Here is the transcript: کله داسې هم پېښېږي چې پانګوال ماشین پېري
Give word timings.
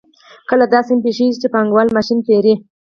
کله 0.49 0.65
داسې 0.73 0.89
هم 0.93 0.99
پېښېږي 1.05 1.37
چې 1.41 1.47
پانګوال 1.53 1.87
ماشین 1.97 2.19
پېري 2.27 2.53